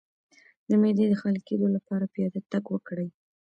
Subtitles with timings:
[0.69, 3.07] د معدې د خالي کیدو لپاره پیاده تګ وکړئ